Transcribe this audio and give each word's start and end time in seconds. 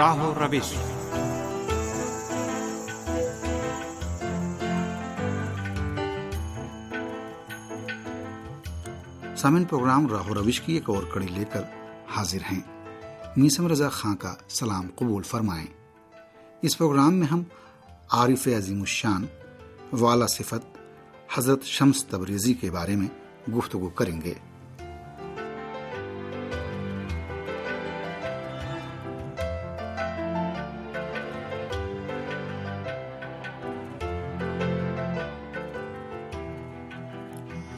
راہ 0.00 0.16
و 0.16 0.34
روش 0.34 0.74
سامن 9.38 9.64
پروگرام 9.64 10.08
راہ 10.08 10.30
و 10.30 10.34
روش 10.34 10.60
کی 10.60 10.72
ایک 10.72 10.90
اور 10.90 11.02
کڑی 11.12 11.26
لے 11.26 11.44
کر 11.52 11.62
حاضر 12.08 12.38
ہیں۔ 12.52 12.60
میسم 13.36 13.66
رضا 13.66 13.88
خان 13.88 14.16
کا 14.16 14.34
سلام 14.48 14.86
قبول 14.94 15.22
فرمائیں۔ 15.22 15.66
اس 16.62 16.78
پروگرام 16.78 17.14
میں 17.14 17.26
ہم 17.26 17.42
عارف 18.10 18.48
عظیم 18.48 18.80
الشان، 18.80 19.26
والا 19.92 20.26
صفت، 20.26 20.78
حضرت 21.34 21.62
شمس 21.62 22.04
تبریزی 22.04 22.54
کے 22.54 22.70
بارے 22.70 22.96
میں 22.96 23.08
گفتگو 23.50 23.88
کریں 23.88 24.20
گے۔ 24.20 24.34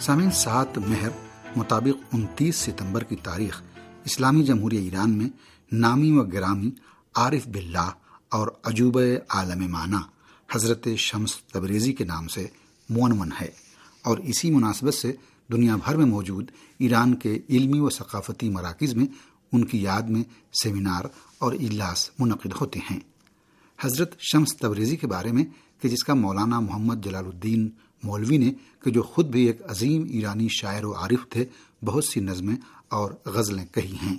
سامعین، 0.01 0.31
سات 0.31 0.79
مہر 0.79 1.09
مطابق 1.57 2.15
انتیس 2.15 2.57
ستمبر 2.57 3.05
کی 3.05 3.17
تاریخ 3.17 3.63
اسلامی 4.05 4.43
جمہوریہ 4.45 4.79
ایران 4.79 5.19
میں 5.19 5.29
نامی 5.73 6.11
و 6.13 6.23
گرامی 6.25 6.71
عارف 7.15 7.47
باللہ 7.47 7.91
اور 8.29 8.49
عجوبہ 8.65 9.01
عالم 9.29 9.73
معنی 9.73 9.97
حضرت 10.53 10.89
شمس 10.97 11.37
تبریزی 11.37 11.93
کے 11.93 12.05
نام 12.05 12.29
سے 12.29 12.47
مونون 12.91 13.31
ہے 13.41 13.49
اور 14.03 14.19
اسی 14.19 14.51
مناسبت 14.51 14.95
سے 14.95 15.13
دنیا 15.53 15.77
بھر 15.77 15.97
میں 15.97 16.07
موجود 16.07 16.51
ایران 16.79 17.15
کے 17.15 17.39
علمی 17.49 17.81
و 17.81 17.91
ثقافتی 17.91 18.49
مراکز 18.49 18.95
میں 18.95 19.07
ان 19.53 19.65
کی 19.65 19.83
یاد 19.83 20.03
میں 20.03 20.23
سیمینار 20.63 21.05
اور 21.39 21.53
اجلاس 21.53 22.11
منعقد 22.19 22.53
ہوتے 22.61 22.79
ہیں۔ 22.91 23.01
حضرت 23.81 24.21
شمس 24.21 24.57
تبریزی 24.57 24.97
کے 24.97 25.07
بارے 25.07 25.33
میں 25.33 25.45
کہ 25.81 25.89
جس 25.89 26.05
کا 26.05 26.15
مولانا 26.15 26.61
محمد 26.61 27.05
جلال 27.05 27.25
الدین 27.25 27.69
مولوی 28.03 28.37
نے 28.37 28.53
کہ 28.83 28.91
جو 28.91 29.03
خود 29.03 29.27
بھی 29.27 29.47
ایک 29.47 29.63
عظیم 29.69 30.07
ایرانی 30.11 30.49
شاعر 30.49 30.85
و 30.85 30.95
عارف 30.95 31.29
تھے، 31.29 31.45
بہت 31.85 32.05
سی 32.05 32.21
نظمیں 32.21 32.57
اور 32.89 33.13
غزلیں 33.25 33.67
کہی 33.67 33.97
ہیں۔ 34.03 34.17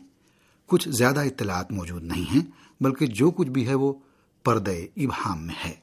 کچھ 0.65 0.89
زیادہ 0.89 1.19
اطلاعات 1.19 1.71
موجود 1.71 2.03
نہیں 2.03 2.35
ہیں، 2.35 2.41
بلکہ 2.81 3.05
جو 3.05 3.31
کچھ 3.31 3.49
بھی 3.49 3.67
ہے 3.67 3.73
وہ 3.73 3.93
پردے 4.43 4.87
ابہام 4.97 5.45
میں 5.45 5.55
ہے۔ 5.65 5.73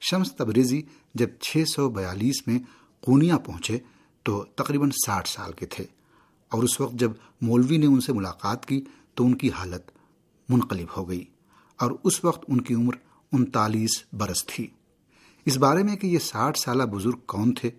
شمس 0.00 0.32
تبریزی 0.32 0.82
جب 1.14 1.28
چھ 1.40 1.64
سو 1.68 1.88
بیالیس 1.88 2.46
میں 2.46 2.58
قونیا 3.00 3.38
پہنچے 3.38 3.78
تو 4.22 4.44
تقریباً 4.54 4.90
ساٹھ 5.06 5.28
سال 5.28 5.52
کے 5.52 5.66
تھے۔ 5.66 5.84
اور 6.48 6.62
اس 6.62 6.80
وقت 6.80 6.94
جب 6.94 7.12
مولوی 7.40 7.76
نے 7.76 7.86
ان 7.86 8.00
سے 8.00 8.12
ملاقات 8.12 8.66
کی 8.66 8.84
تو 9.14 9.26
ان 9.26 9.34
کی 9.34 9.50
حالت 9.50 9.90
منقلب 10.48 10.86
ہو 10.96 11.08
گئی 11.08 11.24
اور 11.76 11.90
اس 12.04 12.24
وقت 12.24 12.44
ان 12.48 12.60
کی 12.60 12.74
عمر 12.74 12.94
انتالیس 13.32 14.02
برس 14.12 14.46
تھی۔ 14.46 14.66
اس 15.48 15.56
بارے 15.56 15.82
میں 15.82 15.96
کہ 15.96 16.06
یہ 16.06 16.18
ساٹھ 16.18 16.58
سالہ 16.58 16.82
بزرگ 16.82 17.18
کون 17.26 17.54
تھے 17.54 17.70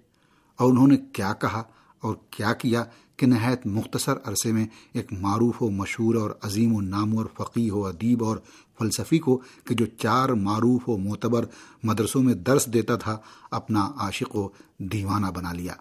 اور 0.58 0.72
انہوں 0.72 0.88
نے 0.88 0.98
کیا 0.98 1.34
کہا 1.34 1.64
اور 2.02 2.16
کیا 2.30 2.54
کیا 2.54 2.84
کہ 3.18 3.28
نہایت 3.28 3.68
مختصر 3.68 4.14
عرصے 4.26 4.52
میں 4.52 4.68
ایک 4.94 5.14
معروف 5.14 5.62
و 5.62 5.70
مشہور 5.70 6.16
اور 6.16 6.32
عظیم 6.42 6.76
و 6.76 6.82
نامور 6.82 7.26
فقی 7.38 7.70
و 7.72 7.86
ادیب 7.86 8.24
اور 8.24 8.38
فلسفی 8.80 9.20
کو 9.20 9.42
کہ 9.64 9.76
جو 9.76 9.86
چار 9.86 10.30
معروف 10.30 10.90
و 10.90 10.98
معتبر 10.98 11.46
مدرسوں 11.84 12.24
میں 12.24 12.34
درس 12.34 12.66
دیتا 12.66 12.96
تھا، 12.96 13.18
اپنا 13.52 13.92
عاشق 14.00 14.36
و 14.36 14.50
دیوانہ 14.78 15.28
بنا 15.28 15.54
لیا۔ 15.54 15.74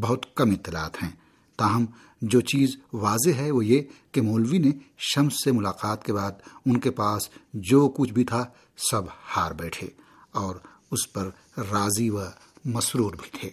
بہت 0.00 0.26
کم 0.34 0.50
اطلاعات 0.50 1.02
ہیں۔ 1.02 1.10
تاہم، 1.56 1.84
جو 2.22 2.40
چیز 2.40 2.76
واضح 2.92 3.30
ہے 3.30 3.50
وہ 3.50 3.64
یہ 3.64 3.82
کہ 4.12 4.20
مولوی 4.20 4.58
نے 4.58 4.70
شمس 4.98 5.44
سے 5.44 5.52
ملاقات 5.52 6.04
کے 6.04 6.12
بعد 6.12 6.32
ان 6.66 6.80
کے 6.80 6.90
پاس 6.90 7.28
جو 7.54 7.88
کچھ 7.88 8.12
بھی 8.12 8.24
تھا، 8.24 8.44
سب 8.90 9.02
ہار 9.36 9.52
بیٹھے 9.52 9.86
اور 10.32 10.56
اس 10.90 11.12
پر 11.12 11.30
راضی 11.56 12.10
و 12.10 12.18
مسرور 12.64 13.12
بھی 13.12 13.38
تھے۔ 13.40 13.50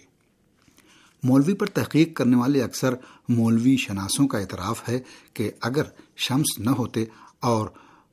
مولوی 1.22 1.54
پر 1.54 1.66
تحقیق 1.66 2.16
کرنے 2.16 2.36
والے 2.36 2.62
اکثر 2.62 2.94
مولوی 3.28 3.76
شناسوں 3.76 4.28
کا 4.28 4.38
اعتراف 4.38 4.88
ہے 4.88 5.00
کہ 5.34 5.50
اگر 5.60 5.82
شمس 6.16 6.58
نہ 6.58 6.70
ہوتے 6.70 7.04
اور 7.40 7.68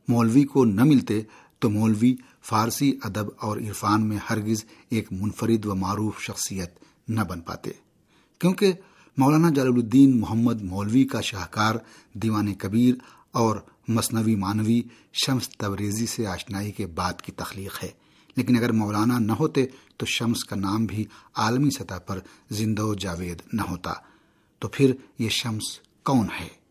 مولوی 0.07 0.43
کو 0.43 0.65
نہ 0.65 0.83
ملتے 0.83 1.21
تو 1.59 1.69
مولوی 1.69 2.15
فارسی 2.41 2.97
ادب 3.03 3.25
اور 3.37 3.57
عرفان 3.57 4.07
میں 4.07 4.17
ہرگز 4.29 4.65
ایک 4.89 5.07
منفرد 5.11 5.65
و 5.65 5.75
معروف 5.75 6.19
شخصیت 6.19 6.79
نہ 7.07 7.21
بن 7.21 7.41
پاتے۔ 7.41 7.71
کیونکہ 8.39 8.73
مولانا 9.17 9.49
جلال 9.49 9.67
الدین 9.67 10.19
محمد 10.19 10.61
مولوی 10.61 11.03
کا 11.03 11.21
شاہکار، 11.21 11.75
دیوان 12.13 12.53
کبیر 12.53 12.95
اور 13.31 13.57
مصنوی 13.87 14.35
مانوی 14.35 14.81
شمس 15.25 15.49
تبریزی 15.49 16.05
سے 16.05 16.27
آشنائی 16.27 16.71
کے 16.71 16.85
بعد 16.85 17.21
کی 17.21 17.31
تخلیق 17.31 17.83
ہے۔ 17.83 17.89
لیکن 18.35 18.57
اگر 18.57 18.71
مولانا 18.71 19.19
نہ 19.19 19.31
ہوتے 19.31 19.65
تو 19.97 20.05
شمس 20.05 20.43
کا 20.43 20.55
نام 20.55 20.85
بھی 20.85 21.05
عالمی 21.35 21.69
سطح 21.69 21.97
پر 21.97 22.19
زندہ 22.51 22.81
و 22.81 22.93
جاوید 22.93 23.41
نہ 23.53 23.61
ہوتا۔ 23.61 23.93
تو 24.59 24.67
پھر 24.67 24.93
یہ 25.19 25.29
شمس 25.29 25.79
کون 26.03 26.27
ہے؟ 26.39 26.61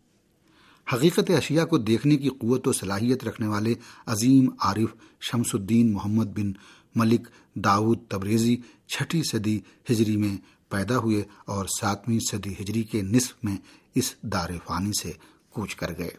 حقیقت 0.92 1.30
اشیاء 1.30 1.64
کو 1.64 1.78
دیکھنے 1.78 2.16
کی 2.16 2.28
قوت 2.28 2.68
و 2.68 2.72
صلاحیت 2.72 3.24
رکھنے 3.24 3.46
والے 3.46 3.74
عظیم 4.06 4.50
عارف 4.60 4.94
شمس 5.20 5.54
الدین 5.54 5.92
محمد 5.92 6.24
بن 6.24 6.52
ملک 6.94 7.28
داود 7.54 7.98
تبریزی 8.08 8.56
چھٹی 8.88 9.22
صدی 9.22 9.60
ہجری 9.90 10.16
میں 10.16 10.36
پیدا 10.68 10.98
ہوئے 10.98 11.22
اور 11.44 11.66
ساتویں 11.80 12.18
صدی 12.30 12.52
ہجری 12.60 12.82
کے 12.82 13.02
نصف 13.02 13.34
میں 13.42 13.56
اس 13.94 14.14
دار 14.22 14.48
فانی 14.66 14.92
سے 15.02 15.12
کوچ 15.50 15.74
کر 15.74 15.92
گئے۔ 15.98 16.10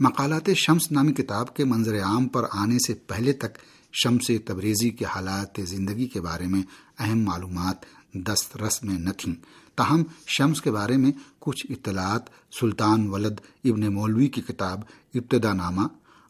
مقالات 0.00 0.50
شمس 0.54 0.92
نامی 0.92 1.12
کتاب 1.12 1.56
کے 1.56 1.64
منظر 1.64 2.02
عام 2.02 2.28
پر 2.28 2.44
آنے 2.50 2.78
سے 2.86 2.94
پہلے 2.94 3.32
تک 3.32 3.58
شمس 4.02 4.30
تبریزی 4.44 4.90
کے 4.90 5.04
حالات 5.04 5.60
زندگی 5.64 6.06
کے 6.06 6.20
بارے 6.20 6.46
میں 6.46 6.62
اہم 6.98 7.18
معلومات 7.18 7.76
دست 8.14 8.56
رس 8.56 8.82
میں 8.82 8.98
نہ 8.98 9.10
تھیں۔ 9.10 9.34
تاہم، 9.74 10.02
شمس 10.26 10.62
کے 10.62 10.70
بارے 10.70 10.96
میں 10.96 11.10
کچھ 11.38 11.66
اطلاعات 11.70 12.22
سلطان 12.60 13.08
ولد 13.08 13.34
ابن 13.64 13.94
مولوی 13.94 14.26
کی 14.26 14.40
کتاب 14.40 14.80
ابتدا 15.14 15.52
نامہ 15.52 15.82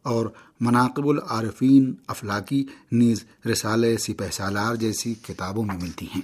اور 0.03 0.27
مناقب 0.61 1.09
العارفین 1.09 1.95
افلاقی 2.07 2.65
نیز 2.93 3.25
رسالہ 3.53 3.97
سپہ 3.97 4.25
سالار 4.33 4.75
جیسی 4.75 5.15
کتابوں 5.15 5.65
میں 5.65 5.77
ملتی 5.83 6.07
ہیں۔ 6.07 6.23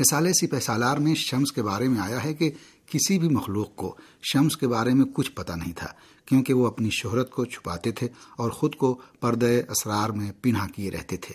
رسالہ 0.00 0.28
سپہ 0.32 0.60
سالار 0.60 0.96
میں 0.96 1.14
شمس 1.14 1.52
کے 1.52 1.62
بارے 1.62 1.88
میں 1.88 2.00
آیا 2.00 2.24
ہے 2.24 2.34
کہ 2.34 2.50
کسی 2.86 3.18
بھی 3.18 3.28
مخلوق 3.28 3.76
کو 3.76 3.96
شمس 4.32 4.56
کے 4.56 4.68
بارے 4.68 4.94
میں 4.94 5.04
کچھ 5.12 5.32
پتہ 5.32 5.52
نہیں 5.52 5.72
تھا۔ 5.76 5.88
کیونکہ 6.28 6.54
وہ 6.54 6.66
اپنی 6.66 6.90
شہرت 6.90 7.30
کو 7.30 7.44
چھپاتے 7.44 7.92
تھے 7.92 8.08
اور 8.36 8.50
خود 8.50 8.74
کو 8.74 9.00
پردہ 9.20 9.46
اسرار 9.46 10.10
میں 10.10 10.32
پنہا 10.42 10.66
کیے 10.66 10.90
رہتے 10.90 11.16
تھے۔ 11.16 11.34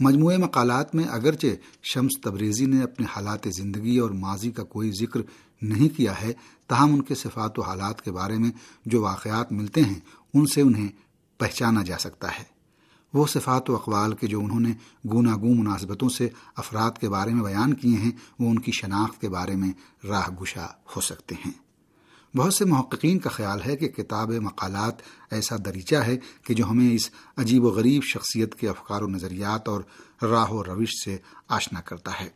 مجموعے 0.00 0.36
مقالات 0.36 0.94
میں 0.94 1.04
اگرچہ 1.04 1.46
شمس 1.82 2.20
تبریزی 2.22 2.66
نے 2.66 2.82
اپنے 2.82 3.06
حالات 3.16 3.48
زندگی 3.56 3.98
اور 3.98 4.10
ماضی 4.10 4.50
کا 4.50 4.62
کوئی 4.64 4.90
ذکر 4.90 5.20
نہیں 5.62 5.96
کیا 5.96 6.20
ہے، 6.20 6.32
تاہم 6.66 6.94
ان 6.94 7.02
کے 7.02 7.14
صفات 7.14 7.58
و 7.58 7.62
حالات 7.62 8.02
کے 8.02 8.12
بارے 8.12 8.38
میں 8.38 8.50
جو 8.86 9.02
واقعات 9.02 9.52
ملتے 9.52 9.80
ہیں، 9.80 10.00
ان 10.34 10.46
سے 10.46 10.60
انہیں 10.60 10.88
پہچانا 11.38 11.82
جا 11.82 11.98
سکتا 11.98 12.38
ہے۔ 12.38 12.44
وہ 13.12 13.26
صفات 13.26 13.70
و 13.70 13.74
اقوال 13.74 14.14
کے 14.14 14.26
جو 14.26 14.40
انہوں 14.40 14.60
نے 14.60 14.72
گوناگوں 15.12 15.54
مناسبتوں 15.54 16.08
سے 16.08 16.28
افراد 16.56 16.90
کے 17.00 17.08
بارے 17.08 17.30
میں 17.30 17.44
بیان 17.44 17.74
کیے 17.74 17.96
ہیں، 17.96 18.12
وہ 18.38 18.50
ان 18.50 18.58
کی 18.58 18.72
شناخت 18.72 19.20
کے 19.20 19.28
بارے 19.28 19.56
میں 19.56 19.72
راہ 20.06 20.30
گشا 20.42 20.66
ہو 20.96 21.00
سکتے 21.00 21.34
ہیں۔ 21.34 21.63
بہت 22.36 22.54
سے 22.54 22.64
محققین 22.64 23.18
کا 23.18 23.30
خیال 23.30 23.58
ہے 23.66 23.76
کہ 23.76 23.88
کتاب 23.88 24.30
مقالات 24.30 24.94
ایسا 25.30 25.56
دریچہ 25.64 25.96
ہے 25.96 26.18
کہ 26.44 26.54
جو 26.54 26.70
ہمیں 26.70 26.90
اس 26.90 27.10
عجیب 27.36 27.64
و 27.64 27.68
غریب 27.68 28.02
شخصیت 28.02 28.54
کے 28.54 28.68
افکار 28.68 29.02
و 29.02 29.06
نظریات 29.06 29.68
اور 29.68 29.82
راہ 30.22 30.50
و 30.50 30.64
روش 30.64 30.90
سے 31.04 31.16
آشنا 31.48 31.80
کرتا 31.80 32.20
ہے۔ 32.20 32.28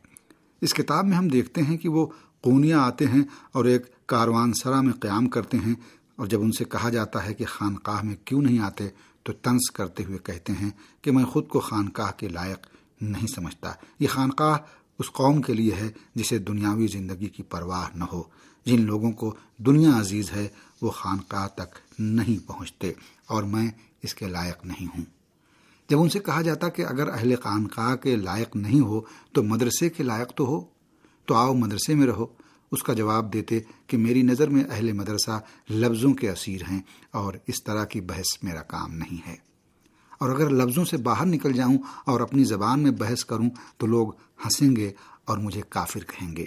اس 0.61 0.75
کتاب 0.75 1.05
میں 1.05 1.17
ہم 1.17 1.29
دیکھتے 1.29 1.63
ہیں 1.63 1.77
کہ 1.77 1.89
وہ 1.89 2.07
قونیاں 2.41 2.81
آتے 2.81 3.07
ہیں 3.07 3.23
اور 3.53 3.65
ایک 3.65 4.07
کاروان 4.07 4.53
سرا 4.53 4.81
میں 4.81 4.93
قیام 4.93 5.29
کرتے 5.29 5.57
ہیں 5.67 5.75
اور 6.17 6.27
جب 6.27 6.41
ان 6.41 6.53
سے 6.53 6.65
کہا 6.65 6.91
جاتا 6.91 7.25
ہے 7.25 7.35
کہ 7.35 7.45
خانقاہ 7.49 8.03
میں 8.03 8.17
کیوں 8.25 8.43
نہیں 8.43 8.59
آتے، 8.59 8.89
تو 9.23 9.33
طنز 9.33 9.71
کرتے 9.71 10.05
ہوئے 10.05 10.19
کہتے 10.19 10.53
ہیں 10.53 10.71
کہ 11.03 11.11
میں 11.11 11.25
خود 11.25 11.49
کو 11.49 11.61
خانقاہ 11.61 12.11
کے 12.17 12.29
لائق 12.29 12.67
نہیں 13.01 13.27
سمجھتا۔ 13.27 13.73
یہ 14.01 14.09
خانقاہ 14.09 14.59
اس 14.99 15.13
قوم 15.13 15.43
کے 15.43 15.55
لیے 15.55 15.73
ہے 15.73 15.91
جسے 16.15 16.39
دنیاوی 16.39 16.87
زندگی 16.87 17.27
کی 17.27 17.43
پرواہ 17.43 17.97
نہ 17.97 18.05
ہو۔ 18.05 18.23
جن 18.67 18.81
لوگوں 18.81 19.13
کو 19.13 19.35
دنیا 19.59 19.91
عزیز 20.01 20.33
ہے، 20.33 20.49
وہ 20.83 20.91
خانقاہ 20.91 21.49
تک 21.49 22.01
نہیں 22.01 22.49
پہنچتے 22.49 22.93
اور 23.27 23.43
میں 23.43 23.69
اس 24.03 24.15
کے 24.15 24.27
لائق 24.27 24.67
نہیں 24.67 24.87
ہوں۔ 24.87 25.05
جب 25.89 26.01
ان 26.01 26.09
سے 26.09 26.19
کہا 26.19 26.43
جاتا 26.43 26.69
کہ 26.69 26.87
اگر 26.87 27.09
اہل 27.09 27.35
خانقاہ 27.43 27.97
کے 27.97 28.17
لائق 28.17 28.57
نہیں 28.57 28.81
ہو 28.81 29.01
تو 29.33 29.43
مدرسے 29.43 29.91
کے 29.91 30.03
لائق 30.03 30.33
تو 30.37 30.47
ہو۔ 30.47 30.65
تو 31.25 31.35
آؤ 31.35 31.55
مدرسے 31.55 31.95
میں 31.95 32.07
رہو۔ 32.07 32.27
اس 32.73 32.83
کا 32.83 32.93
جواب 32.93 33.33
دیتے 33.33 33.61
کہ 33.87 33.97
میری 33.97 34.23
نظر 34.23 34.49
میں 34.49 34.65
اہل 34.71 34.93
مدرسہ 34.93 35.41
لفظوں 35.71 36.15
کے 36.15 36.31
اسیر 36.31 36.61
ہیں 36.71 36.81
اور 37.11 37.35
اس 37.47 37.65
طرح 37.65 37.85
کی 37.85 38.01
بحث 38.01 38.43
میرا 38.43 38.63
کام 38.63 38.95
نہیں 38.95 39.29
ہے۔ 39.29 39.48
اور 40.19 40.31
اگر 40.31 40.51
لفظوں 40.51 40.85
سے 40.85 40.97
باہر 40.97 41.27
نکل 41.27 41.53
جاؤں 41.53 41.79
اور 42.05 42.21
اپنی 42.21 42.45
زبان 42.45 42.81
میں 42.81 42.91
بحث 42.91 43.25
کروں 43.25 43.51
تو 43.77 43.87
لوگ 43.87 44.09
ہنسیں 44.45 44.77
گے 44.77 44.93
اور 45.25 45.39
مجھے 45.39 45.63
کافر 45.69 46.01
کہیں 46.01 46.37
گے۔ 46.37 46.47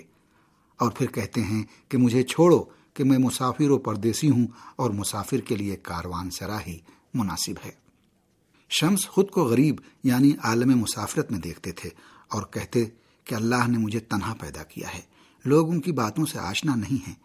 اور 0.77 0.91
پھر 0.91 1.07
کہتے 1.07 1.43
ہیں 1.43 1.63
کہ 1.89 1.97
مجھے 1.97 2.23
چھوڑو 2.23 2.63
کہ 2.93 3.03
میں 3.03 3.17
مسافر 3.17 3.69
و 3.69 3.77
پردیسی 3.77 4.29
ہوں 4.29 4.47
اور 4.75 4.89
مسافر 4.89 5.37
کے 5.37 5.55
لیے 5.55 5.75
کاروان 5.75 6.29
سرا 6.29 6.57
ہی 6.67 6.79
مناسب 7.13 7.53
ہے۔ 7.65 7.71
شمس 8.69 9.07
خود 9.07 9.29
کو 9.29 9.43
غریب 9.43 9.75
یعنی 10.03 10.31
عالم 10.43 10.79
مسافرت 10.79 11.31
میں 11.31 11.39
دیکھتے 11.39 11.71
تھے 11.71 11.89
اور 12.27 12.43
کہتے 12.43 12.85
کہ 13.25 13.35
اللہ 13.35 13.67
نے 13.67 13.77
مجھے 13.77 13.99
تنہا 13.99 14.33
پیدا 14.39 14.63
کیا 14.63 14.93
ہے۔ 14.93 15.01
لوگ 15.45 15.69
ان 15.69 15.81
کی 15.81 15.91
باتوں 15.91 16.25
سے 16.25 16.39
آشنا 16.39 16.75
نہیں 16.75 17.07
ہیں۔ 17.07 17.15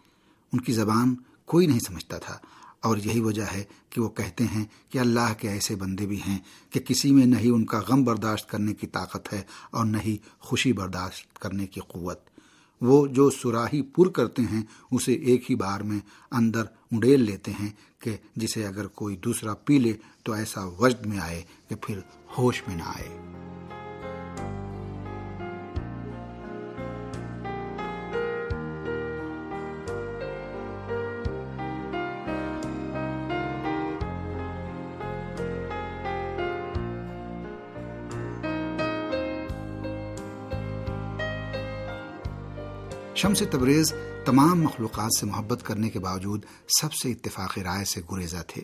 ان 0.53 0.61
کی 0.61 0.73
زبان 0.73 1.15
کوئی 1.45 1.67
نہیں 1.67 1.79
سمجھتا 1.79 2.17
تھا۔ 2.17 2.37
اور 2.81 2.97
یہی 2.97 3.19
وجہ 3.19 3.43
ہے 3.43 3.63
کہ 3.89 4.01
وہ 4.01 4.09
کہتے 4.09 4.43
ہیں 4.43 4.65
کہ 4.89 4.97
اللہ 4.97 5.33
کے 5.37 5.49
ایسے 5.49 5.75
بندے 5.75 6.05
بھی 6.05 6.19
ہیں 6.27 6.39
کہ 6.69 6.79
کسی 6.79 7.11
میں 7.11 7.25
نہ 7.25 7.37
ہی 7.37 7.49
ان 7.49 7.65
کا 7.65 7.79
غم 7.87 8.03
برداشت 8.03 8.49
کرنے 8.49 8.73
کی 8.73 8.87
طاقت 8.87 9.33
ہے 9.33 9.41
اور 9.71 9.85
نہ 9.85 9.97
ہی 10.05 10.17
خوشی 10.39 10.73
برداشت 10.73 11.39
کرنے 11.39 11.67
کی 11.67 11.81
قوت۔ 11.87 12.19
وہ 12.81 13.07
جو 13.07 13.29
سراہی 13.29 13.81
پر 13.81 14.09
کرتے 14.09 14.41
ہیں، 14.41 14.61
اسے 14.91 15.13
ایک 15.13 15.51
ہی 15.51 15.55
بار 15.55 15.79
میں 15.79 15.99
اندر 16.31 16.63
اڈیل 16.91 17.21
لیتے 17.21 17.51
ہیں 17.51 17.69
کہ 17.99 18.17
جسے 18.35 18.65
اگر 18.65 18.87
کوئی 18.87 19.17
دوسرا 19.17 19.53
پی 19.53 19.77
لے 19.77 19.93
تو 20.23 20.33
ایسا 20.33 20.63
وجد 20.63 21.05
میں 21.05 21.19
آئے 21.19 21.43
کہ 21.69 21.75
پھر 21.81 21.99
ہوش 22.37 22.63
میں 22.67 22.75
نہ 22.75 22.83
آئے۔ 22.83 23.46
شمس 43.17 43.43
تبریز 43.51 43.93
تمام 44.25 44.61
مخلوقات 44.61 45.17
سے 45.19 45.25
محبت 45.25 45.65
کرنے 45.65 45.89
کے 45.89 45.99
باوجود 45.99 46.45
سب 46.81 46.93
سے 46.93 47.11
اتفاق 47.11 47.57
رائے 47.57 47.85
سے 47.85 48.01
گریزا 48.11 48.41
تھے، 48.41 48.61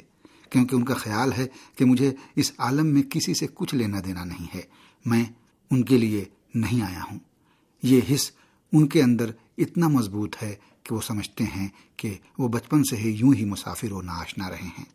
کیونکہ 0.49 0.75
ان 0.75 0.85
کا 0.85 0.93
خیال 0.93 1.33
ہے 1.33 1.47
کہ 1.75 1.85
مجھے 1.85 2.13
اس 2.35 2.51
عالم 2.57 2.85
میں 2.85 3.03
کسی 3.03 3.33
سے 3.33 3.47
کچھ 3.53 3.75
لینا 3.75 3.97
دینا 4.05 4.23
نہیں 4.23 4.47
ہے۔ 4.55 4.61
میں 5.05 5.23
ان 5.71 5.83
کے 5.83 5.97
لیے 5.97 6.25
نہیں 6.55 6.81
آیا 6.81 7.01
ہوں۔ 7.11 7.19
یہ 7.83 8.01
حص 8.13 8.31
ان 8.71 8.87
کے 8.87 9.03
اندر 9.03 9.31
اتنا 9.57 9.87
مضبوط 9.87 10.35
ہے 10.43 10.55
کہ 10.83 10.95
وہ 10.95 11.01
سمجھتے 11.01 11.43
ہیں 11.43 11.67
کہ 11.97 12.17
وہ 12.37 12.47
بچپن 12.47 12.83
سے 12.83 12.95
ہی 12.95 13.09
یوں 13.09 13.33
ہی 13.33 13.45
مسافر 13.45 13.91
و 13.91 14.01
ناشنا 14.01 14.49
رہے 14.49 14.69
ہیں۔ 14.77 14.85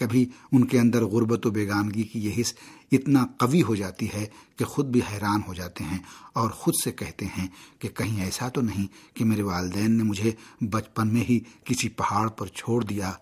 کبھی 0.00 0.26
ان 0.52 0.64
کے 0.64 0.80
اندر 0.80 1.04
غربت 1.04 1.46
و 1.46 1.50
بیگانگی 1.50 2.02
کی 2.02 2.20
یہ 2.20 2.32
حص 2.40 2.54
اتنا 2.92 3.26
قوی 3.38 3.62
ہو 3.62 3.74
جاتی 3.74 4.08
ہے 4.14 4.26
کہ 4.56 4.64
خود 4.64 4.86
بھی 4.86 5.00
حیران 5.12 5.40
ہو 5.48 5.54
جاتے 5.54 5.84
ہیں 5.84 5.98
اور 6.32 6.50
خود 6.50 6.74
سے 6.84 6.92
کہتے 6.92 7.26
ہیں 7.26 7.46
کہ 7.78 7.88
کہیں 7.88 8.24
ایسا 8.24 8.48
تو 8.48 8.60
نہیں 8.60 9.16
کہ 9.16 9.24
میرے 9.24 9.42
والدین 9.42 9.90
نے 9.90 10.02
مجھے 10.02 10.32
بچپن 10.60 11.08
میں 11.08 11.24
ہی 11.28 11.40
کسی 11.64 11.88
پہاڑ 11.88 12.28
پر 12.28 12.46
چھوڑ 12.46 12.84
دیا 12.84 13.12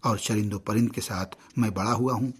اور 0.00 0.16
چرند 0.16 0.52
و 0.52 0.58
پرند 0.58 0.88
کے 0.88 1.00
ساتھ 1.00 1.36
میں 1.56 1.70
بڑا 1.70 1.92
ہوا 1.92 2.14
ہوں۔ 2.14 2.32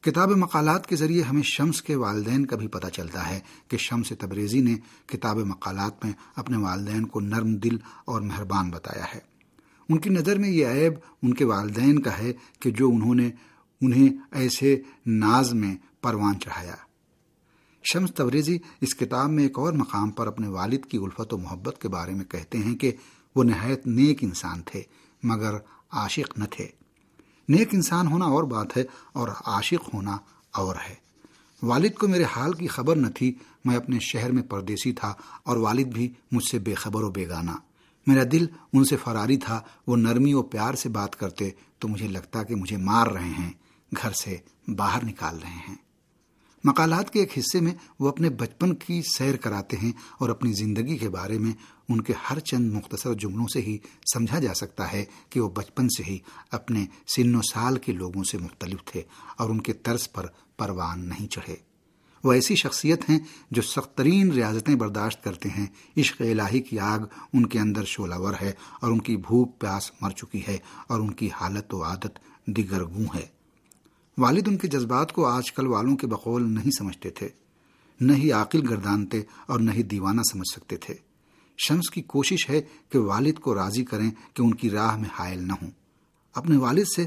کتاب 0.00 0.30
مقالات 0.30 0.86
کے 0.86 0.96
ذریعے 0.96 1.22
ہمیں 1.22 1.42
شمس 1.42 1.82
کے 1.82 1.94
والدین 1.94 2.46
کا 2.46 2.56
بھی 2.56 2.66
پتہ 2.66 2.86
چلتا 2.86 3.30
ہے 3.30 3.40
کہ 3.68 3.76
شمس 3.76 4.12
تبریزی 4.18 4.60
نے 4.60 4.74
کتاب 5.06 5.36
مقالات 5.36 6.04
میں 6.04 6.12
اپنے 6.36 6.56
والدین 6.56 7.06
کو 7.06 7.20
نرم 7.20 7.54
دل 7.54 7.76
اور 8.04 8.20
مہربان 8.20 8.70
بتایا 8.70 9.04
ہے۔ 9.14 9.31
ان 9.92 9.98
کی 9.98 10.10
نظر 10.10 10.38
میں 10.38 10.50
یہ 10.50 10.66
عیب 10.66 10.92
ان 11.22 11.34
کے 11.34 11.44
والدین 11.44 12.02
کا 12.02 12.18
ہے 12.18 12.32
کہ 12.60 12.70
جو 12.70 12.88
انہوں 12.88 13.14
نے 13.14 13.30
انہیں 13.80 14.08
ایسے 14.30 14.82
ناز 15.06 15.52
میں 15.52 15.76
پروان 16.00 16.40
چڑھایا۔ 16.40 16.74
شمس 17.92 18.14
تبریزی 18.14 18.58
اس 18.80 18.94
کتاب 18.94 19.30
میں 19.30 19.42
ایک 19.42 19.58
اور 19.58 19.72
مقام 19.72 20.10
پر 20.10 20.26
اپنے 20.26 20.48
والد 20.48 20.84
کی 20.88 20.98
الفت 20.98 21.32
و 21.32 21.38
محبت 21.38 21.80
کے 21.80 21.88
بارے 21.88 22.14
میں 22.14 22.24
کہتے 22.24 22.58
ہیں 22.58 22.76
کہ 22.76 22.92
وہ 23.36 23.44
نہایت 23.44 23.86
نیک 23.86 24.18
انسان 24.24 24.62
تھے، 24.62 24.82
مگر 25.22 25.54
عاشق 25.90 26.38
نہ 26.38 26.44
تھے۔ 26.44 26.68
نیک 27.48 27.68
انسان 27.72 28.06
ہونا 28.06 28.24
اور 28.24 28.44
بات 28.44 28.76
ہے 28.76 28.84
اور 29.12 29.28
عاشق 29.28 29.94
ہونا 29.94 30.16
اور 30.52 30.76
ہے۔ 30.88 30.94
والد 31.62 31.94
کو 31.94 32.08
میرے 32.08 32.24
حال 32.24 32.52
کی 32.52 32.66
خبر 32.66 32.96
نہ 32.96 33.06
تھی، 33.06 33.34
میں 33.64 33.76
اپنے 33.76 33.98
شہر 34.00 34.32
میں 34.32 34.42
پردیسی 34.42 34.92
تھا 34.92 35.14
اور 35.42 35.56
والد 35.56 35.86
بھی 35.86 36.12
مجھ 36.32 36.44
سے 36.50 36.58
بے 36.58 36.74
خبر 36.74 37.02
و 37.02 37.10
بیگانہ 37.10 37.50
میرا 38.06 38.22
دل 38.32 38.46
ان 38.72 38.84
سے 38.84 38.96
فراری 38.96 39.36
تھا، 39.36 39.60
وہ 39.86 39.96
نرمی 39.96 40.34
و 40.34 40.42
پیار 40.42 40.74
سے 40.74 40.88
بات 40.88 41.16
کرتے 41.16 41.50
تو 41.78 41.88
مجھے 41.88 42.08
لگتا 42.08 42.42
کہ 42.42 42.54
مجھے 42.54 42.76
مار 42.76 43.06
رہے 43.06 43.28
ہیں، 43.28 43.50
گھر 44.02 44.10
سے 44.12 44.36
باہر 44.68 45.04
نکال 45.04 45.38
رہے 45.38 45.58
ہیں۔ 45.68 45.76
مقالات 46.64 47.12
کے 47.12 47.20
ایک 47.20 47.38
حصے 47.38 47.60
میں 47.60 47.72
وہ 47.98 48.08
اپنے 48.08 48.30
بچپن 48.30 48.74
کی 48.74 49.02
سیر 49.16 49.36
کراتے 49.36 49.76
ہیں 49.76 49.92
اور 50.18 50.28
اپنی 50.28 50.52
زندگی 50.52 50.96
کے 50.96 51.08
بارے 51.08 51.38
میں 51.38 51.52
ان 51.88 52.00
کے 52.00 52.12
ہر 52.30 52.38
چند 52.38 52.72
مختصر 52.72 53.14
جملوں 53.14 53.46
سے 53.52 53.60
ہی 53.60 53.78
سمجھا 54.14 54.38
جا 54.38 54.54
سکتا 54.54 54.92
ہے 54.92 55.04
کہ 55.30 55.40
وہ 55.40 55.48
بچپن 55.48 55.88
سے 55.88 56.02
ہی 56.02 56.18
اپنے 56.50 56.86
سن 57.16 57.34
و 57.34 57.42
سال 57.42 57.78
کے 57.78 57.92
لوگوں 57.92 58.24
سے 58.24 58.38
مختلف 58.38 58.84
تھے 58.84 59.02
اور 59.36 59.50
ان 59.50 59.60
کے 59.60 59.72
طرز 59.72 60.12
پر 60.12 60.26
پروان 60.56 61.08
نہیں 61.08 61.28
چڑھے۔ 61.28 61.71
وہ 62.24 62.32
ایسی 62.32 62.54
شخصیت 62.54 63.10
ہیں 63.10 63.18
جو 63.50 63.62
سخت 63.62 63.96
ترین 63.96 64.32
ریاضتیں 64.32 64.74
برداشت 64.74 65.24
کرتے 65.24 65.48
ہیں۔ 65.48 65.66
عشق 65.96 66.20
الہی 66.20 66.60
کی 66.60 66.78
آگ 66.78 66.98
ان 67.32 67.46
کے 67.46 67.58
اندر 67.58 67.84
شولاور 67.84 68.34
ہے 68.42 68.52
اور 68.80 68.90
ان 68.90 69.00
کی 69.00 69.16
بھوک 69.16 69.58
پیاس 69.58 69.90
مر 70.00 70.10
چکی 70.10 70.46
ہے 70.48 70.58
اور 70.86 71.00
ان 71.00 71.10
کی 71.10 71.28
حالت 71.40 71.74
و 71.74 71.84
عادت 71.84 72.18
دیگر 72.46 72.84
گوں 72.84 73.06
ہے۔ 73.14 73.26
والد 74.18 74.48
ان 74.48 74.56
کے 74.56 74.68
جذبات 74.68 75.12
کو 75.12 75.26
آج 75.26 75.52
کل 75.52 75.66
والوں 75.66 75.96
کے 75.96 76.06
بقول 76.06 76.50
نہیں 76.50 76.70
سمجھتے 76.78 77.10
تھے، 77.10 77.28
نہ 78.00 78.12
ہی 78.12 78.32
عاقل 78.32 78.68
گردانتے 78.70 79.22
اور 79.46 79.60
نہ 79.60 79.70
ہی 79.70 79.82
دیوانہ 79.82 80.20
سمجھ 80.32 80.54
سکتے 80.54 80.76
تھے۔ 80.76 80.94
شمس 81.66 81.90
کی 81.90 82.02
کوشش 82.02 82.50
ہے 82.50 82.62
کہ 82.88 82.98
والد 82.98 83.34
کو 83.34 83.54
راضی 83.54 83.84
کریں 83.84 84.10
کہ 84.34 84.42
ان 84.42 84.54
کی 84.54 84.70
راہ 84.70 84.96
میں 84.96 85.08
حائل 85.18 85.42
نہ 85.46 85.52
ہوں۔ 85.62 85.70
اپنے 86.34 86.56
والد 86.56 86.84
سے 86.96 87.06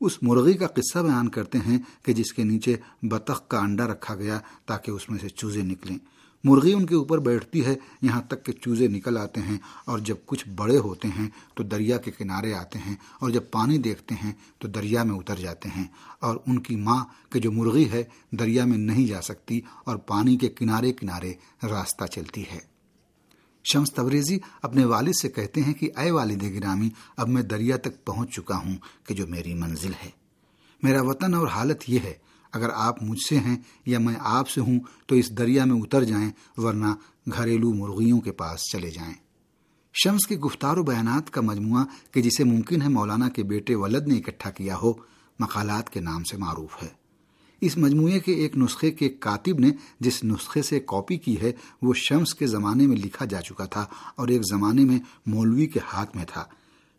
اس 0.00 0.22
مرغی 0.22 0.52
کا 0.52 0.66
قصہ 0.66 0.98
بیان 0.98 1.28
کرتے 1.28 1.58
ہیں 1.58 1.78
کہ 2.02 2.12
جس 2.12 2.32
کے 2.32 2.44
نیچے 2.44 2.76
بطخ 3.02 3.48
کا 3.48 3.58
انڈا 3.58 3.86
رکھا 3.86 4.14
گیا 4.14 4.40
تاکہ 4.66 4.90
اس 4.90 5.10
میں 5.10 5.18
سے 5.18 5.28
چوزے 5.28 5.62
نکلیں۔ 5.62 5.98
مرغی 6.44 6.72
ان 6.72 6.86
کے 6.86 6.94
اوپر 6.94 7.18
بیٹھتی 7.18 7.64
ہے، 7.66 7.74
یہاں 8.02 8.22
تک 8.22 8.44
کہ 8.44 8.52
چوزے 8.52 8.88
نکل 8.88 9.16
آتے 9.16 9.40
ہیں 9.40 9.58
اور 9.84 9.98
جب 9.98 10.14
کچھ 10.26 10.48
بڑے 10.48 10.78
ہوتے 10.78 11.08
ہیں 11.08 11.30
تو 11.54 11.62
دریا 11.62 11.96
کے 11.96 12.10
کنارے 12.10 12.54
آتے 12.54 12.78
ہیں 12.78 12.94
اور 13.18 13.30
جب 13.30 13.42
پانی 13.50 13.78
دیکھتے 13.78 14.14
ہیں 14.24 14.32
تو 14.58 14.68
دریا 14.68 15.02
میں 15.02 15.14
اتر 15.14 15.36
جاتے 15.36 15.68
ہیں۔ 15.76 15.84
اور 16.20 16.36
ان 16.46 16.58
کی 16.58 16.76
ماں 16.76 17.04
کہ 17.30 17.40
جو 17.40 17.52
مرغی 17.52 17.90
ہے، 17.90 18.04
دریا 18.30 18.64
میں 18.64 18.78
نہیں 18.78 19.06
جا 19.06 19.20
سکتی 19.20 19.60
اور 19.84 19.96
پانی 19.96 20.36
کے 20.36 20.48
کنارے 20.48 20.92
کنارے 20.92 21.32
راستہ 21.62 22.04
چلتی 22.04 22.44
ہے۔ 22.52 22.69
شمس 23.64 23.92
تبریزی 23.92 24.38
اپنے 24.62 24.84
والد 24.84 25.12
سے 25.20 25.28
کہتے 25.28 25.60
ہیں 25.60 25.74
کہ 25.74 25.90
اے 25.96 26.10
والد 26.10 26.42
گرامی، 26.42 26.88
اب 27.16 27.28
میں 27.28 27.42
دریا 27.42 27.76
تک 27.76 28.04
پہنچ 28.04 28.30
چکا 28.30 28.56
ہوں 28.56 28.76
کہ 29.06 29.14
جو 29.14 29.26
میری 29.26 29.54
منزل 29.54 29.92
ہے۔ 30.04 30.10
میرا 30.82 31.02
وطن 31.02 31.34
اور 31.34 31.48
حالت 31.48 31.84
یہ 31.88 31.98
ہے، 32.04 32.14
اگر 32.52 32.68
آپ 32.74 33.02
مجھ 33.02 33.28
سے 33.28 33.38
ہیں 33.38 33.56
یا 33.86 33.98
میں 33.98 34.14
آپ 34.18 34.48
سے 34.48 34.60
ہوں، 34.60 34.80
تو 35.06 35.14
اس 35.14 35.38
دریا 35.38 35.64
میں 35.64 35.80
اتر 35.80 36.04
جائیں، 36.04 36.30
ورنہ 36.56 36.94
گھریلو 37.36 37.72
مرغیوں 37.72 38.20
کے 38.20 38.32
پاس 38.32 38.60
چلے 38.72 38.90
جائیں۔ 38.90 39.14
شمس 40.04 40.26
کے 40.26 40.36
گفتار 40.36 40.76
و 40.76 40.82
بیانات 40.82 41.30
کا 41.30 41.40
مجموعہ 41.40 41.84
کہ 42.10 42.22
جسے 42.22 42.44
ممکن 42.44 42.82
ہے 42.82 42.88
مولانا 42.88 43.28
کے 43.28 43.42
بیٹے 43.42 43.74
ولد 43.74 44.06
نے 44.06 44.14
اکٹھا 44.14 44.50
کیا 44.50 44.76
ہو، 44.76 44.92
مقالات 45.38 45.90
کے 45.90 46.00
نام 46.00 46.24
سے 46.24 46.36
معروف 46.36 46.82
ہے۔ 46.82 46.99
اس 47.60 47.78
مجموعے 47.78 48.20
کے 48.20 48.32
ایک 48.32 48.56
نسخے 48.56 48.90
کے 48.90 49.08
کاتب 49.08 49.58
نے 49.58 49.70
جس 50.00 50.24
نسخے 50.24 50.62
سے 50.62 50.80
کاپی 50.80 51.16
کی 51.16 51.40
ہے، 51.40 51.52
وہ 51.82 51.94
شمس 51.94 52.34
کے 52.34 52.46
زمانے 52.46 52.86
میں 52.86 52.96
لکھا 52.96 53.24
جا 53.24 53.40
چکا 53.40 53.64
تھا 53.64 53.86
اور 54.16 54.28
ایک 54.28 54.42
زمانے 54.50 54.84
میں 54.84 54.98
مولوی 55.26 55.66
کے 55.66 55.80
ہاتھ 55.92 56.16
میں 56.16 56.24
تھا۔ 56.24 56.44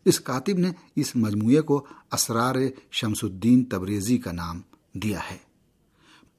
اس 0.04 0.20
کاتب 0.20 0.58
نے 0.58 0.70
اس 0.96 1.16
مجموعے 1.16 1.60
کو 1.60 1.86
اسرار 2.12 2.54
شمس 2.90 3.24
الدین 3.24 3.64
تبریزی 3.64 4.18
کا 4.18 4.32
نام 4.32 4.60
دیا 4.94 5.18
ہے۔ 5.30 5.36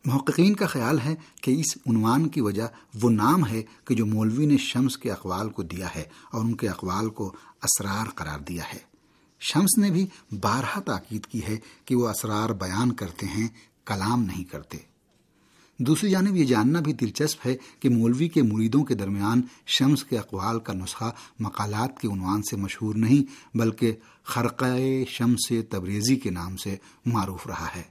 محققین 0.06 0.56
کا 0.56 0.66
خیال 0.66 1.00
ہے 1.00 1.16
کہ 1.42 1.52
اس 1.52 1.78
عنوان 1.88 2.30
کی 2.30 2.42
وجہ 2.42 2.68
وہ 3.02 3.10
نام 3.10 3.46
ہے 3.46 3.64
کہ 3.86 3.96
جو 3.96 4.06
مولوی 4.06 4.46
نے 4.46 4.58
شمس 4.58 4.98
کے 4.98 5.12
اقوال 5.12 5.50
کو 5.50 5.64
دیا 5.64 5.88
ہے 5.96 6.04
اور 6.32 6.42
ان 6.42 6.56
کے 6.56 6.70
اقوال 6.70 7.10
کو 7.10 7.36
اسرار 7.64 8.06
قرار 8.16 8.40
دیا 8.40 8.64
ہے۔ 8.74 8.80
شمس 9.40 9.78
نے 9.78 9.90
بھی 9.90 10.08
بارہا 10.42 10.80
تاکید 10.80 11.26
کی 11.26 11.42
ہے 11.44 11.58
کہ 11.86 11.96
وہ 11.96 12.10
اسرار 12.10 12.50
بیان 12.50 12.94
کرتے 12.94 13.26
ہیں 13.26 13.48
کلام 13.86 14.24
نہیں 14.24 14.44
کرتے۔ 14.44 14.78
دوسری 15.80 16.10
جانب 16.10 16.36
یہ 16.36 16.46
جاننا 16.46 16.80
بھی 16.80 16.94
دلچسپ 16.94 17.48
ہے 17.48 17.58
کہ 17.80 17.90
مولوی 17.90 18.28
کے 18.28 18.42
مریدوں 18.42 18.84
کے 18.84 18.96
درمیان 18.96 19.42
شمس 19.66 20.04
کے 20.04 20.18
اقوال 20.18 20.60
کا 20.60 20.74
نسخہ 20.74 21.12
مقالات 21.40 22.00
کے 22.00 22.08
عنوان 22.08 22.42
سے 22.44 22.56
مشہور 22.56 22.96
نہیں، 22.96 23.58
بلکہ 23.58 23.96
خرقہ 24.24 25.06
شمس 25.08 25.52
تبریزی 25.70 26.16
کے 26.16 26.30
نام 26.30 26.58
سے 26.58 26.76
معروف 27.06 27.48
رہا 27.48 27.68
ہے۔ 27.76 27.84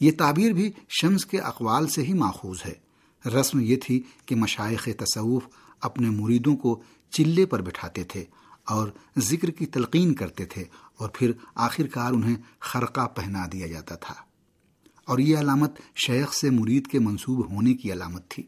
یہ 0.00 0.12
تعبیر 0.18 0.52
بھی 0.52 0.72
شمس 1.00 1.26
کے 1.26 1.38
اقوال 1.38 1.88
سے 1.88 2.02
ہی 2.02 2.12
ماخوذ 2.12 2.58
ہے۔ 2.66 2.84
رسم 3.28 3.60
یہ 3.60 3.76
تھی 3.76 4.02
کہ 4.26 4.36
مشائق 4.36 4.88
تصوف 4.98 5.42
اپنے 5.80 6.10
مریدوں 6.10 6.56
کو 6.56 6.82
چلے 7.10 7.46
پر 7.46 7.62
بٹھاتے 7.62 8.04
تھے 8.04 8.24
اور 8.64 8.88
ذکر 9.18 9.50
کی 9.50 9.66
تلقین 9.66 10.14
کرتے 10.14 10.44
تھے 10.44 10.64
اور 10.96 11.08
پھر 11.12 11.32
آخر 11.54 11.86
کار 11.86 12.12
انہیں 12.12 12.36
خرقہ 12.60 13.06
پہنا 13.06 13.46
دیا 13.52 13.66
جاتا 13.66 13.94
تھا۔ 13.94 14.14
اور 15.04 15.18
یہ 15.18 15.38
علامت 15.38 15.80
شیخ 16.06 16.32
سے 16.32 16.50
مرید 16.50 16.86
کے 16.86 16.98
منصوب 16.98 17.50
ہونے 17.50 17.74
کی 17.74 17.92
علامت 17.92 18.28
تھی۔ 18.28 18.42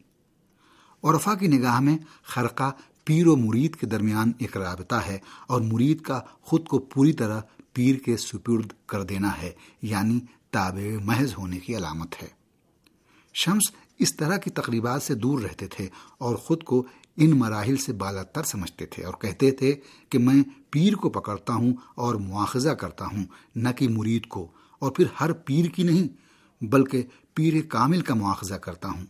عرفا 1.02 1.34
کی 1.34 1.46
نگاہ 1.46 1.80
میں 1.80 1.98
خرقہ 2.22 2.72
پیر 3.04 3.26
و 3.26 3.36
مرید 3.36 3.76
کے 3.76 3.86
درمیان 3.86 4.32
ایک 4.38 4.56
رابطہ 4.56 4.94
ہے 4.94 5.18
اور 5.46 5.60
مرید 5.60 6.00
کا 6.00 6.20
خود 6.40 6.66
کو 6.66 6.78
پوری 6.78 7.12
طرح 7.12 7.40
پیر 7.72 7.96
کے 7.96 8.16
سپرد 8.16 8.72
کر 8.86 9.02
دینا 9.02 9.42
ہے 9.42 9.52
یعنی 9.82 10.20
تابع 10.50 11.04
محض 11.04 11.34
ہونے 11.38 11.58
کی 11.58 11.76
علامت 11.76 12.22
ہے۔ 12.22 12.28
شمس 13.34 13.62
اس 13.98 14.16
طرح 14.16 14.36
کی 14.36 14.50
تقریبات 14.50 15.02
سے 15.02 15.14
دور 15.14 15.40
رہتے 15.40 15.66
تھے 15.66 15.88
اور 16.18 16.36
خود 16.36 16.62
کو 16.62 16.86
ان 17.16 17.30
مراحل 17.30 17.76
سے 17.76 17.92
بالا 17.92 18.22
تر 18.22 18.42
سمجھتے 18.42 18.86
تھے 18.86 19.04
اور 19.04 19.14
کہتے 19.20 19.50
تھے 19.50 19.74
کہ 20.10 20.18
میں 20.18 20.42
پیر 20.70 20.94
کو 20.94 21.08
پکڑتا 21.08 21.54
ہوں 21.54 21.72
اور 21.94 22.14
مواخذہ 22.14 22.70
کرتا 22.70 23.06
ہوں، 23.06 23.24
نہ 23.56 23.68
کہ 23.76 23.88
مرید 23.88 24.26
کو، 24.26 24.48
اور 24.78 24.92
پھر 24.92 25.04
ہر 25.20 25.32
پیر 25.32 25.66
کی 25.66 25.82
نہیں۔ 25.82 26.25
بلکہ 26.62 27.02
پیر 27.34 27.54
کامل 27.68 28.00
کا 28.00 28.14
مواخذہ 28.14 28.54
کرتا 28.54 28.88
ہوں۔ 28.88 29.04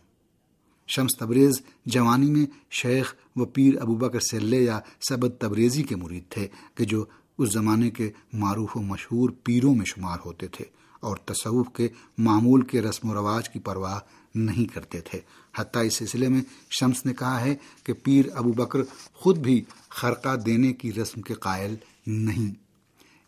شمس 0.87 1.17
تبریز 1.19 1.61
جوانی 1.85 2.31
میں 2.31 2.45
شیخ 2.71 3.15
و 3.35 3.45
پیر 3.45 3.81
ابو 3.81 3.95
بکر 3.95 4.19
سلے 4.19 4.61
یا 4.61 4.79
سبد 5.09 5.29
تبریزی 5.39 5.83
کے 5.83 5.95
مرید 5.95 6.23
تھے 6.29 6.47
کہ 6.75 6.85
جو 6.85 7.05
اس 7.37 7.53
زمانے 7.53 7.89
کے 7.89 8.11
معروف 8.33 8.77
و 8.77 8.81
مشہور 8.81 9.29
پیروں 9.43 9.75
میں 9.75 9.85
شمار 9.85 10.17
ہوتے 10.25 10.47
تھے 10.47 10.65
اور 10.99 11.17
تصوف 11.17 11.67
کے 11.75 11.87
معمول 12.17 12.61
کے 12.61 12.81
رسم 12.81 13.09
و 13.09 13.13
رواج 13.13 13.49
کی 13.49 13.59
پرواہ 13.59 13.99
نہیں 14.35 14.73
کرتے 14.73 15.01
تھے۔ 15.01 15.19
حتیٰ 15.55 15.85
اس 15.85 15.93
سلسلے 15.93 16.27
میں 16.27 16.41
شمس 16.79 17.05
نے 17.05 17.13
کہا 17.13 17.41
ہے 17.41 17.55
کہ 17.83 17.93
پیر 17.93 18.25
ابو 18.35 18.51
بکر 18.51 18.79
خود 19.13 19.37
بھی 19.37 19.63
خرقہ 19.89 20.35
دینے 20.35 20.73
کی 20.73 20.93
رسم 20.93 21.21
کے 21.21 21.33
قائل 21.33 21.75
نہیں۔ 22.07 22.53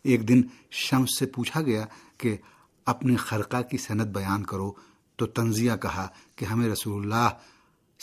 ایک 0.02 0.28
دن 0.28 0.42
شمس 0.70 1.18
سے 1.18 1.26
پوچھا 1.26 1.62
گیا 1.62 1.86
کہ 2.18 2.36
اپنے 2.84 3.16
خرقہ 3.16 3.62
کی 3.62 3.78
صنعت 3.78 4.06
بیان 4.06 4.42
کرو۔ 4.42 4.72
تو 5.16 5.26
تنزیہ 5.26 5.72
کہا 5.82 6.08
کہ 6.36 6.44
ہمیں 6.44 6.68
رسول 6.68 7.02
اللہ 7.02 7.28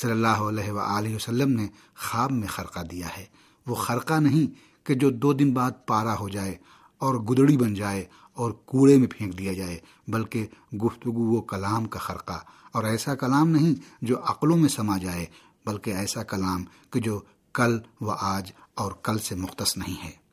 صلی 0.02 0.12
اللہ 0.12 0.28
علیہ 0.28 0.72
وآلہ 0.72 1.16
وسلم 1.16 1.52
نے 1.52 1.68
خواب 1.98 2.32
میں 2.32 2.48
خرقہ 2.48 2.80
دیا 2.80 3.08
ہے۔ 3.18 3.26
وہ 3.68 3.76
خرقہ 3.76 4.14
نہیں 4.14 4.68
کہ 4.86 4.94
جو 4.94 5.10
دو 5.10 5.34
دن 5.34 5.54
بعد 5.54 5.72
پارا 5.88 6.20
ہو 6.20 6.30
جائے 6.30 6.56
اور 6.98 7.16
گدڑی 7.16 7.58
بن 7.58 7.74
جائے 7.74 8.06
اور 8.34 8.52
کوڑے 8.52 8.98
میں 8.98 9.08
پھینک 9.08 9.38
دیا 9.38 9.54
جائے، 9.54 9.80
بلکہ 10.08 10.48
گفتگو 10.74 11.22
وہ 11.22 11.42
کلام 11.42 11.86
کا 11.86 12.00
خرقہ۔ 12.00 12.40
اور 12.72 12.84
ایسا 12.84 13.16
کلام 13.16 13.50
نہیں 13.50 13.76
جو 14.02 14.16
عقلوں 14.20 14.58
میں 14.58 14.70
سما 14.70 14.98
جائے، 14.98 15.26
بلکہ 15.66 15.92
ایسا 15.92 16.24
کلام 16.24 16.64
کہ 16.92 17.00
جو 17.00 17.20
کل 17.54 17.80
و 18.02 18.12
آج 18.12 18.52
اور 18.76 18.92
کل 18.92 19.18
سے 19.18 19.36
مختص 19.36 19.78
نہیں 19.78 20.06
ہے۔ 20.06 20.27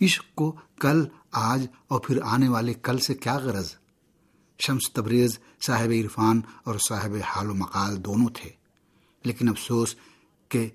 عشق 0.00 0.24
کو 0.34 0.56
کل، 0.80 1.04
آج 1.32 1.66
اور 1.88 2.00
پھر 2.00 2.18
آنے 2.22 2.48
والے 2.48 2.74
کل 2.74 2.98
سے 2.98 3.14
کیا 3.14 3.36
غرض؟ 3.36 3.74
شمس 4.58 4.92
تبریز 4.92 5.38
صاحب 5.66 5.90
عرفان 6.02 6.40
اور 6.64 6.74
صاحب 6.88 7.10
حال 7.26 7.50
و 7.50 7.54
مقال 7.54 8.04
دونوں 8.04 8.28
تھے۔ 8.34 8.50
لیکن 9.24 9.48
افسوس 9.48 9.94
کہ 10.48 10.68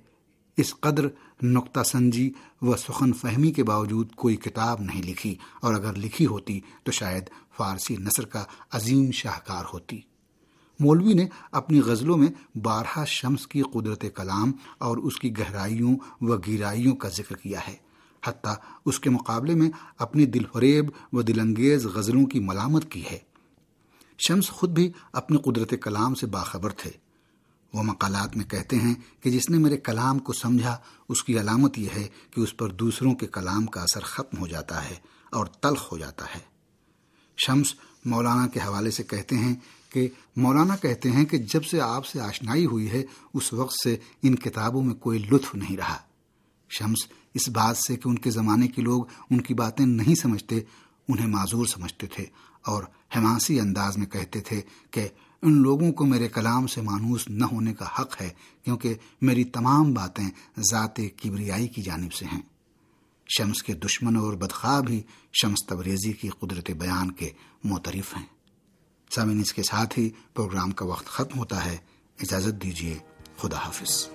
اس 0.58 0.76
قدر 0.80 1.08
نقطہ 1.42 1.84
سنجی 1.84 2.32
و 2.62 2.76
سخن 2.76 3.14
فہمی 3.14 3.52
کے 3.52 3.64
باوجود 3.64 4.12
کوئی 4.16 4.36
کتاب 4.36 4.82
نہیں 4.82 5.04
لکھی۔ 5.04 5.36
اور 5.62 5.74
اگر 5.74 5.96
لکھی 5.96 6.26
ہوتی 6.26 6.60
تو 6.84 6.92
شاید 6.92 7.24
فارسی 7.58 7.96
نثر 7.96 8.26
کا 8.26 8.44
عظیم 8.72 9.12
شاہکار 9.12 9.64
ہوتی۔ 9.74 10.02
مولوی 10.80 11.14
نے 11.14 11.28
اپنی 11.52 11.80
غزلوں 11.80 12.18
میں 12.18 12.58
بارہا 12.58 13.06
شمس 13.06 13.48
کی 13.48 13.62
قدرت 13.62 14.06
کلام 14.16 14.52
اور 14.78 14.98
اس 14.98 15.20
کی 15.20 15.38
گہرائیوں 15.38 15.98
و 16.22 16.38
گیرائیوں 16.38 16.96
کا 16.96 17.10
ذکر 17.10 17.36
کیا 17.36 17.68
ہے۔ 17.68 17.85
حتیٰ 18.26 18.56
اس 18.86 19.00
کے 19.00 19.10
مقابلے 19.10 19.56
میں 19.56 19.70
اپنی 19.98 20.26
دل 20.26 20.44
فریب 20.54 20.86
و 21.14 21.22
دل 21.22 21.40
انگیز 21.40 21.86
غزلوں 21.86 22.26
کی 22.26 22.40
ملامت 22.40 22.92
کی 22.92 23.06
ہے۔ 23.06 23.18
شمس 24.28 24.50
خود 24.50 24.70
بھی 24.70 24.92
اپنی 25.14 25.38
قدرت 25.38 25.74
کلام 25.82 26.16
سے 26.16 26.28
باخبر 26.28 26.72
تھے۔ 26.72 26.92
وہ 27.74 27.84
مقالات 27.84 28.38
میں 28.38 28.46
کہتے 28.46 28.76
ہیں 28.76 28.94
کہ 29.24 29.32
جس 29.32 29.50
نے 29.50 29.58
میرے 29.58 29.78
کلام 29.78 30.20
کو 30.20 30.34
سمجھا، 30.34 30.78
اس 31.10 31.24
کی 31.24 31.40
علامت 31.40 31.78
یہ 31.78 31.88
ہے 31.96 32.08
کہ 32.32 32.42
اس 32.42 32.58
پر 32.58 32.70
دوسروں 32.70 33.16
کے 33.16 33.28
کلام 33.28 33.66
کا 33.66 33.82
اثر 33.82 34.00
ختم 34.00 34.38
ہو 34.38 34.48
جاتا 34.48 34.90
ہے 34.90 34.96
اور 35.30 35.46
تلخ 35.46 35.92
ہو 35.92 35.98
جاتا 35.98 36.26
ہے۔ 36.26 36.40
شمس 37.38 37.76
مولانا 38.06 38.48
کے 38.48 38.60
حوالے 38.60 38.92
سے 38.92 39.04
کہتے 39.04 39.36
ہیں 39.36 39.56
کہ 39.90 40.08
مولانا 40.36 40.76
کہتے 40.76 41.12
ہیں 41.12 41.26
کہ 41.26 41.38
جب 41.38 41.66
سے 41.66 41.82
آپ 41.82 42.06
سے 42.06 42.22
آشنائی 42.22 42.66
ہوئی 42.66 42.92
ہے، 42.92 43.04
اس 43.34 43.54
وقت 43.54 43.76
سے 43.84 43.98
ان 44.22 44.36
کتابوں 44.36 44.84
میں 44.84 44.96
کوئی 44.96 45.20
لطف 45.20 45.56
نہیں 45.56 45.78
رہا۔ 45.78 45.98
شمس 46.70 47.08
اس 47.36 47.50
بات 47.50 47.78
سے 47.78 47.96
کہ 47.96 48.10
ان 48.10 48.20
کے 48.20 48.32
زمانے 48.32 48.68
کے 48.68 48.82
لوگ 48.82 49.04
ان 49.32 49.42
کی 49.42 49.54
باتیں 49.54 49.86
نہیں 49.86 50.16
سمجھتے، 50.16 50.60
انہیں 51.08 51.28
معذور 51.28 51.66
سمجھتے 51.66 52.08
تھے 52.08 52.26
اور 52.66 52.84
حماسی 53.16 53.60
انداز 53.60 53.98
میں 53.98 54.06
کہتے 54.06 54.42
تھے 54.42 54.62
کہ 54.92 55.08
ان 55.42 55.54
لوگوں 55.54 55.92
کو 55.92 56.06
میرے 56.06 56.28
کلام 56.28 56.68
سے 56.68 56.82
مانوس 56.82 57.28
نہ 57.28 57.46
ہونے 57.46 57.74
کا 57.74 57.86
حق 58.00 58.22
ہے، 58.22 58.30
کیونکہ 58.64 58.94
میری 59.22 59.44
تمام 59.44 59.94
باتیں 59.94 60.30
ذات 60.72 60.96
کبریائی 60.96 61.68
کی 61.68 61.82
جانب 61.82 62.14
سے 62.14 62.26
ہیں۔ 62.26 62.42
شمس 63.38 63.64
کے 63.64 63.74
دشمن 63.74 64.16
اور 64.16 64.34
بدخواہ 64.34 64.82
بھی 64.82 65.04
شمس 65.42 65.66
تبریزی 65.66 66.14
کی 66.14 66.30
قدرت 66.30 66.72
بیان 66.72 67.12
کے 67.12 67.30
معترف 67.64 68.16
ہیں۔ 68.16 68.26
سامعین، 69.10 69.40
اس 69.40 69.54
کے 69.54 69.64
ساتھ 69.64 70.00
ہی 70.00 70.10
پروگرام 70.34 70.72
کا 70.72 70.86
وقت 70.86 71.06
ختم 71.06 71.40
ہوتا 71.40 71.66
ہے۔ 71.66 71.78
اجازت 72.20 72.64
دیجیے 72.64 72.98
خدا 73.38 73.58
حافظ۔ 73.58 74.08